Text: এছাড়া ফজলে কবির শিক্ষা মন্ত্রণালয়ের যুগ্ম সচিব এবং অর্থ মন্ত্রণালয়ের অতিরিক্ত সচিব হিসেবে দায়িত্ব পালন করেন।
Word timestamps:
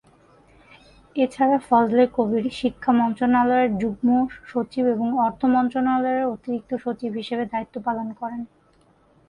এছাড়া 1.15 1.57
ফজলে 1.67 2.03
কবির 2.15 2.45
শিক্ষা 2.59 2.91
মন্ত্রণালয়ের 2.99 3.71
যুগ্ম 3.77 4.07
সচিব 4.47 4.83
এবং 4.87 5.07
অর্থ 5.25 5.41
মন্ত্রণালয়ের 5.55 6.25
অতিরিক্ত 6.25 6.71
সচিব 6.83 7.11
হিসেবে 7.19 7.43
দায়িত্ব 7.51 7.75
পালন 7.87 8.07
করেন। 8.19 8.41